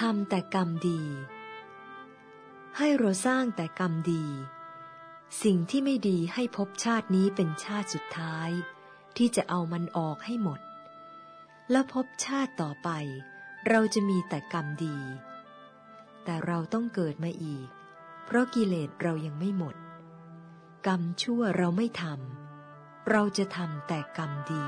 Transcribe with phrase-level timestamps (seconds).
[0.00, 1.02] ทำแต่กรรมดี
[2.76, 4.26] ให้เราสร้างแต่กรรมดี
[5.42, 8.50] สิ่งที่ไม่ดีให้พบชาตินี้เป็นชาติสุดท้าย
[9.16, 10.60] ที่จะเอามันออกให้หมด
[11.70, 12.90] และพบชาติต่อไป
[13.68, 14.98] เราจะมีแต่กรรมดี
[16.24, 17.68] แต่เราต้องเกิดมาอีก
[18.24, 19.76] เพราะกิเลสเรายังไม่หมด
[20.86, 24.64] กรรมชั่วเราไม่ทำเราจะทำแต่กรรมดี